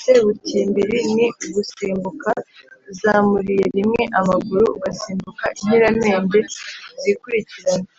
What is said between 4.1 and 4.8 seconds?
amaguru